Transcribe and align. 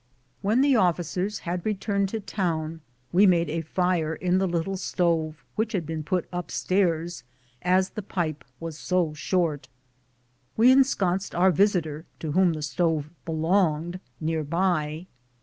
When 0.41 0.61
the 0.61 0.75
officers 0.75 1.37
had 1.45 1.63
returned 1.63 2.09
to 2.09 2.19
town, 2.19 2.81
we 3.11 3.27
made 3.27 3.51
a 3.51 3.61
fire 3.61 4.15
in 4.15 4.39
the 4.39 4.47
little 4.47 4.75
stove 4.75 5.43
which 5.55 5.73
had 5.73 5.85
been 5.85 6.01
put 6.03 6.27
up 6.33 6.49
stairs, 6.49 7.23
as 7.61 7.91
the 7.91 8.01
pipe 8.01 8.43
was 8.59 8.79
so 8.79 9.13
short. 9.13 9.69
We 10.57 10.71
ensconced 10.71 11.35
our 11.35 11.51
visitor, 11.51 12.07
to 12.17 12.31
whom 12.31 12.53
the 12.53 12.63
stove 12.63 13.11
belonged, 13.25 13.99
near 14.19 14.43
by. 14.43 15.05